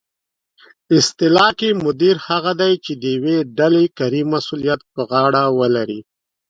اصطلاح 0.97 1.49
کې 1.59 1.69
مدیر 1.85 2.15
هغه 2.27 2.51
دی 2.61 2.73
چې 2.85 2.91
د 3.01 3.03
یوې 3.15 3.37
ډلې 3.57 3.85
کاري 3.97 4.21
مسؤلیت 4.33 4.81
په 4.93 5.01
غاړه 5.09 5.43
ولري 5.59 5.99